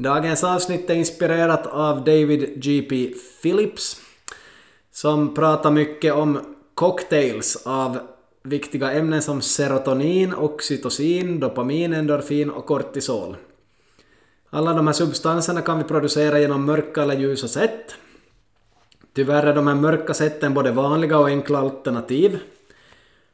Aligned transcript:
Dagens 0.00 0.44
avsnitt 0.44 0.90
är 0.90 0.94
inspirerat 0.94 1.66
av 1.66 2.04
David 2.04 2.62
G.P. 2.62 3.14
Phillips 3.42 4.00
som 4.92 5.34
pratar 5.34 5.70
mycket 5.70 6.14
om 6.14 6.56
cocktails 6.74 7.62
av 7.64 7.98
viktiga 8.42 8.92
ämnen 8.92 9.22
som 9.22 9.42
serotonin, 9.42 10.34
oxytocin, 10.34 11.40
dopamin, 11.40 11.92
endorfin 11.92 12.50
och 12.50 12.66
kortisol. 12.66 13.36
Alla 14.50 14.72
de 14.72 14.86
här 14.86 14.94
substanserna 14.94 15.60
kan 15.60 15.78
vi 15.78 15.84
producera 15.84 16.40
genom 16.40 16.64
mörka 16.64 17.02
eller 17.02 17.18
ljusa 17.18 17.48
sätt. 17.48 17.94
Tyvärr 19.14 19.46
är 19.46 19.54
de 19.54 19.66
här 19.66 19.74
mörka 19.74 20.14
sätten 20.14 20.54
både 20.54 20.70
vanliga 20.70 21.18
och 21.18 21.28
enkla 21.28 21.58
alternativ. 21.58 22.38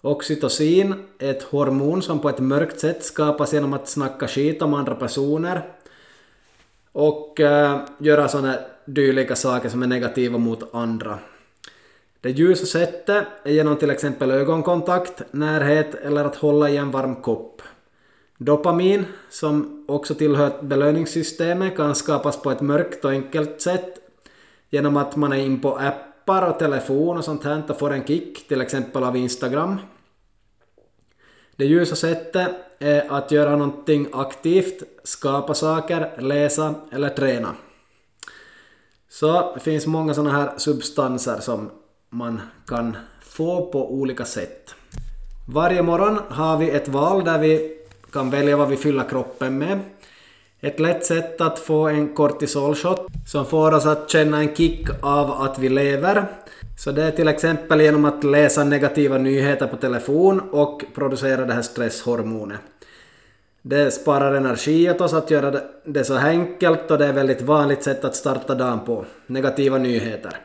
Oxytocin 0.00 0.94
är 1.18 1.30
ett 1.30 1.42
hormon 1.42 2.02
som 2.02 2.18
på 2.18 2.28
ett 2.28 2.40
mörkt 2.40 2.80
sätt 2.80 3.04
skapas 3.04 3.52
genom 3.52 3.72
att 3.72 3.88
snacka 3.88 4.28
skit 4.28 4.62
om 4.62 4.74
andra 4.74 4.94
personer 4.94 5.75
och 6.96 7.40
äh, 7.40 7.80
göra 7.98 8.28
sådana 8.28 8.58
dylika 8.84 9.36
saker 9.36 9.68
som 9.68 9.82
är 9.82 9.86
negativa 9.86 10.38
mot 10.38 10.74
andra. 10.74 11.18
Det 12.20 12.30
ljusa 12.30 12.66
sättet 12.66 13.24
är 13.44 13.52
genom 13.52 13.76
till 13.76 13.90
exempel 13.90 14.30
ögonkontakt, 14.30 15.22
närhet 15.30 15.94
eller 15.94 16.24
att 16.24 16.36
hålla 16.36 16.70
i 16.70 16.76
en 16.76 16.90
varm 16.90 17.16
kopp. 17.16 17.62
Dopamin, 18.38 19.04
som 19.30 19.84
också 19.88 20.14
tillhör 20.14 20.62
belöningssystemet, 20.62 21.76
kan 21.76 21.94
skapas 21.94 22.42
på 22.42 22.50
ett 22.50 22.60
mörkt 22.60 23.04
och 23.04 23.10
enkelt 23.10 23.60
sätt 23.60 23.94
genom 24.70 24.96
att 24.96 25.16
man 25.16 25.32
är 25.32 25.36
in 25.36 25.60
på 25.60 25.76
appar 25.76 26.42
och 26.42 26.58
telefon 26.58 27.16
och 27.16 27.24
sånt 27.24 27.44
här 27.44 27.62
och 27.68 27.78
får 27.78 27.92
en 27.92 28.04
kick, 28.04 28.48
till 28.48 28.60
exempel 28.60 29.04
av 29.04 29.16
Instagram. 29.16 29.76
Det 31.56 31.64
ljusa 31.64 31.96
sättet 31.96 32.50
är 32.78 33.12
att 33.12 33.30
göra 33.30 33.56
någonting 33.56 34.08
aktivt, 34.12 34.82
skapa 35.04 35.54
saker, 35.54 36.20
läsa 36.20 36.74
eller 36.92 37.08
träna. 37.08 37.54
Så 39.08 39.52
det 39.54 39.60
finns 39.60 39.86
många 39.86 40.14
sådana 40.14 40.30
här 40.38 40.58
substanser 40.58 41.40
som 41.40 41.70
man 42.10 42.40
kan 42.66 42.96
få 43.20 43.66
på 43.66 43.92
olika 43.92 44.24
sätt. 44.24 44.74
Varje 45.48 45.82
morgon 45.82 46.18
har 46.28 46.56
vi 46.56 46.70
ett 46.70 46.88
val 46.88 47.24
där 47.24 47.38
vi 47.38 47.78
kan 48.12 48.30
välja 48.30 48.56
vad 48.56 48.68
vi 48.68 48.76
fyller 48.76 49.08
kroppen 49.08 49.58
med. 49.58 49.80
Ett 50.60 50.80
lätt 50.80 51.04
sätt 51.04 51.40
att 51.40 51.58
få 51.58 51.88
en 51.88 52.14
kortisolshot 52.14 53.06
som 53.26 53.46
får 53.46 53.74
oss 53.74 53.86
att 53.86 54.10
känna 54.10 54.38
en 54.38 54.54
kick 54.54 54.88
av 55.00 55.30
att 55.30 55.58
vi 55.58 55.68
lever. 55.68 56.26
Så 56.78 56.92
det 56.92 57.02
är 57.04 57.10
till 57.10 57.28
exempel 57.28 57.80
genom 57.80 58.04
att 58.04 58.24
läsa 58.24 58.64
negativa 58.64 59.18
nyheter 59.18 59.66
på 59.66 59.76
telefon 59.76 60.40
och 60.40 60.82
producera 60.94 61.44
det 61.44 61.52
här 61.52 61.62
stresshormonet. 61.62 62.60
Det 63.62 63.90
sparar 63.90 64.34
energi 64.34 64.90
åt 64.90 65.00
oss 65.00 65.12
att 65.12 65.30
göra 65.30 65.60
det 65.84 66.04
så 66.04 66.14
enkelt 66.14 66.90
och 66.90 66.98
det 66.98 67.04
är 67.04 67.10
ett 67.10 67.16
väldigt 67.16 67.42
vanligt 67.42 67.82
sätt 67.82 68.04
att 68.04 68.16
starta 68.16 68.54
dagen 68.54 68.80
på. 68.80 69.04
Negativa 69.26 69.78
nyheter. 69.78 70.36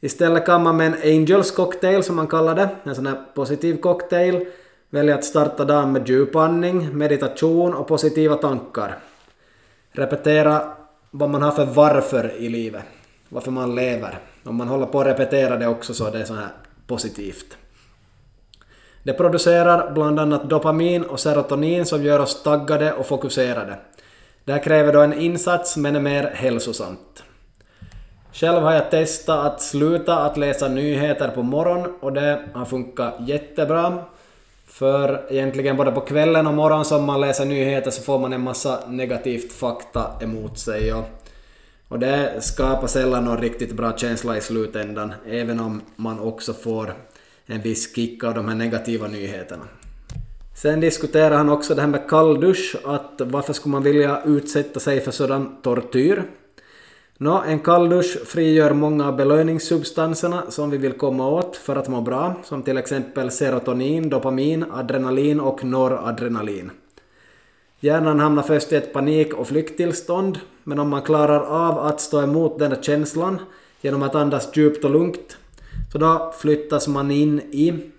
Istället 0.00 0.46
kan 0.46 0.62
man 0.62 0.76
med 0.76 0.86
en 0.86 1.16
Angels 1.16 1.50
cocktail 1.50 2.02
som 2.02 2.16
man 2.16 2.26
kallar 2.26 2.54
det, 2.54 2.68
en 2.84 2.94
sån 2.94 3.06
här 3.06 3.22
positiv 3.34 3.80
cocktail, 3.80 4.46
Välj 4.92 5.12
att 5.12 5.24
starta 5.24 5.64
dagen 5.64 5.92
med 5.92 6.08
djupandning, 6.08 6.98
meditation 6.98 7.74
och 7.74 7.88
positiva 7.88 8.36
tankar. 8.36 8.98
Repetera 9.92 10.72
vad 11.10 11.30
man 11.30 11.42
har 11.42 11.50
för 11.50 11.64
varför 11.64 12.32
i 12.36 12.48
livet, 12.48 12.82
varför 13.28 13.50
man 13.50 13.74
lever. 13.74 14.18
Om 14.44 14.56
man 14.56 14.68
håller 14.68 14.86
på 14.86 15.00
att 15.00 15.06
repetera 15.06 15.56
det 15.56 15.66
också 15.66 15.94
så 15.94 16.06
är 16.06 16.12
det 16.12 16.24
så 16.24 16.34
här 16.34 16.48
positivt. 16.86 17.56
Det 19.02 19.12
producerar 19.12 19.90
bland 19.90 20.20
annat 20.20 20.50
dopamin 20.50 21.02
och 21.02 21.20
serotonin 21.20 21.86
som 21.86 22.02
gör 22.02 22.18
oss 22.18 22.42
taggade 22.42 22.92
och 22.92 23.06
fokuserade. 23.06 23.76
Det 24.44 24.52
här 24.52 24.62
kräver 24.62 24.92
då 24.92 25.00
en 25.00 25.20
insats 25.20 25.76
men 25.76 25.96
är 25.96 26.00
mer 26.00 26.30
hälsosamt. 26.34 27.22
Själv 28.32 28.62
har 28.62 28.72
jag 28.72 28.90
testat 28.90 29.46
att 29.46 29.62
sluta 29.62 30.18
att 30.18 30.36
läsa 30.36 30.68
nyheter 30.68 31.28
på 31.28 31.42
morgonen 31.42 31.94
och 32.00 32.12
det 32.12 32.44
har 32.54 32.64
funkat 32.64 33.14
jättebra. 33.20 34.04
För 34.70 35.26
egentligen 35.30 35.76
både 35.76 35.92
på 35.92 36.00
kvällen 36.00 36.46
och 36.46 36.54
morgonen 36.54 36.84
som 36.84 37.04
man 37.04 37.20
läser 37.20 37.44
nyheter 37.44 37.90
så 37.90 38.02
får 38.02 38.18
man 38.18 38.32
en 38.32 38.40
massa 38.40 38.80
negativt 38.88 39.52
fakta 39.52 40.10
emot 40.20 40.58
sig 40.58 40.92
och, 40.92 41.04
och 41.88 41.98
det 41.98 42.36
skapar 42.40 42.86
sällan 42.86 43.24
någon 43.24 43.38
riktigt 43.38 43.72
bra 43.72 43.96
känsla 43.96 44.36
i 44.36 44.40
slutändan, 44.40 45.12
även 45.26 45.60
om 45.60 45.80
man 45.96 46.20
också 46.20 46.52
får 46.52 46.94
en 47.46 47.60
viss 47.60 47.94
kick 47.94 48.24
av 48.24 48.34
de 48.34 48.48
här 48.48 48.54
negativa 48.54 49.06
nyheterna. 49.06 49.64
Sen 50.54 50.80
diskuterar 50.80 51.36
han 51.36 51.48
också 51.48 51.74
det 51.74 51.80
här 51.80 51.88
med 51.88 52.08
kalldusch, 52.08 52.76
att 52.84 53.20
varför 53.24 53.52
skulle 53.52 53.72
man 53.72 53.82
vilja 53.82 54.22
utsätta 54.24 54.80
sig 54.80 55.00
för 55.00 55.10
sådan 55.10 55.56
tortyr? 55.62 56.24
Nå, 57.22 57.42
en 57.46 57.58
kalldusch 57.60 58.26
frigör 58.26 58.72
många 58.72 59.08
av 59.08 59.16
belöningssubstanserna 59.16 60.42
som 60.48 60.70
vi 60.70 60.76
vill 60.78 60.92
komma 60.92 61.28
åt 61.28 61.56
för 61.56 61.76
att 61.76 61.88
må 61.88 62.00
bra, 62.00 62.34
som 62.44 62.62
till 62.62 62.78
exempel 62.78 63.30
serotonin, 63.30 64.08
dopamin, 64.08 64.64
adrenalin 64.72 65.40
och 65.40 65.64
noradrenalin. 65.64 66.70
Hjärnan 67.80 68.20
hamnar 68.20 68.42
först 68.42 68.72
i 68.72 68.76
ett 68.76 68.92
panik 68.92 69.34
och 69.34 69.48
flykttillstånd, 69.48 70.38
men 70.64 70.78
om 70.78 70.88
man 70.88 71.02
klarar 71.02 71.40
av 71.40 71.78
att 71.78 72.00
stå 72.00 72.22
emot 72.22 72.58
den 72.58 72.82
känslan 72.82 73.38
genom 73.80 74.02
att 74.02 74.14
andas 74.14 74.56
djupt 74.56 74.84
och 74.84 74.90
lugnt, 74.90 75.36
så 75.92 75.98
då 75.98 76.34
flyttas 76.38 76.88
man 76.88 77.10
in 77.10 77.40
i 77.40 77.90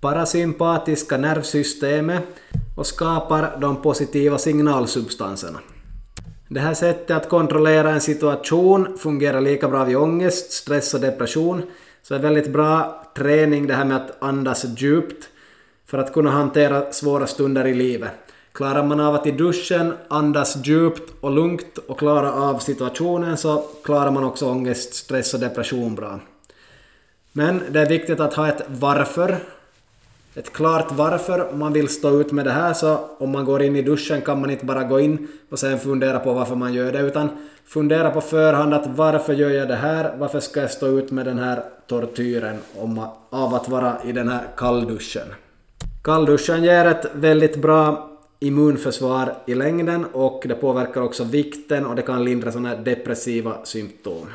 parasympatiska 0.00 1.16
nervsystemet 1.16 2.24
och 2.76 2.86
skapar 2.86 3.56
de 3.60 3.82
positiva 3.82 4.38
signalsubstanserna. 4.38 5.58
Det 6.52 6.60
här 6.60 6.74
sättet 6.74 7.16
att 7.16 7.28
kontrollera 7.28 7.90
en 7.90 8.00
situation 8.00 8.98
fungerar 8.98 9.40
lika 9.40 9.68
bra 9.68 9.84
vid 9.84 9.96
ångest, 9.96 10.52
stress 10.52 10.94
och 10.94 11.00
depression. 11.00 11.62
Så 12.02 12.14
det 12.14 12.20
är 12.20 12.22
väldigt 12.22 12.52
bra 12.52 13.04
träning 13.16 13.66
det 13.66 13.74
här 13.74 13.84
med 13.84 13.96
att 13.96 14.22
andas 14.22 14.64
djupt 14.76 15.28
för 15.86 15.98
att 15.98 16.12
kunna 16.12 16.30
hantera 16.30 16.92
svåra 16.92 17.26
stunder 17.26 17.66
i 17.66 17.74
livet. 17.74 18.10
Klarar 18.52 18.84
man 18.84 19.00
av 19.00 19.14
att 19.14 19.26
i 19.26 19.30
duschen 19.30 19.92
andas 20.08 20.66
djupt 20.66 21.12
och 21.20 21.30
lugnt 21.30 21.78
och 21.78 21.98
klara 21.98 22.32
av 22.32 22.58
situationen 22.58 23.36
så 23.36 23.64
klarar 23.84 24.10
man 24.10 24.24
också 24.24 24.50
ångest, 24.50 24.94
stress 24.94 25.34
och 25.34 25.40
depression 25.40 25.94
bra. 25.94 26.20
Men 27.32 27.62
det 27.70 27.80
är 27.80 27.88
viktigt 27.88 28.20
att 28.20 28.34
ha 28.34 28.48
ett 28.48 28.62
varför 28.66 29.38
ett 30.34 30.52
klart 30.52 30.92
varför 30.92 31.52
man 31.54 31.72
vill 31.72 31.88
stå 31.88 32.20
ut 32.20 32.32
med 32.32 32.44
det 32.44 32.50
här 32.50 32.72
så 32.72 32.98
om 33.18 33.30
man 33.30 33.44
går 33.44 33.62
in 33.62 33.76
i 33.76 33.82
duschen 33.82 34.22
kan 34.22 34.40
man 34.40 34.50
inte 34.50 34.64
bara 34.64 34.84
gå 34.84 35.00
in 35.00 35.28
och 35.50 35.58
sen 35.58 35.78
fundera 35.78 36.18
på 36.18 36.32
varför 36.32 36.54
man 36.54 36.74
gör 36.74 36.92
det 36.92 37.00
utan 37.00 37.28
fundera 37.64 38.10
på 38.10 38.20
förhand 38.20 38.74
att 38.74 38.86
varför 38.86 39.32
gör 39.32 39.50
jag 39.50 39.68
det 39.68 39.74
här, 39.74 40.16
varför 40.18 40.40
ska 40.40 40.60
jag 40.60 40.70
stå 40.70 40.86
ut 40.86 41.10
med 41.10 41.26
den 41.26 41.38
här 41.38 41.62
tortyren 41.86 42.58
om, 42.76 43.06
av 43.30 43.54
att 43.54 43.68
vara 43.68 43.96
i 44.04 44.12
den 44.12 44.28
här 44.28 44.42
kallduschen. 44.56 45.26
Kallduschen 46.04 46.64
ger 46.64 46.84
ett 46.84 47.06
väldigt 47.14 47.56
bra 47.56 48.10
immunförsvar 48.40 49.34
i 49.46 49.54
längden 49.54 50.04
och 50.12 50.44
det 50.48 50.54
påverkar 50.54 51.00
också 51.00 51.24
vikten 51.24 51.86
och 51.86 51.96
det 51.96 52.02
kan 52.02 52.24
lindra 52.24 52.52
sådana 52.52 52.76
depressiva 52.76 53.64
symptom. 53.64 54.26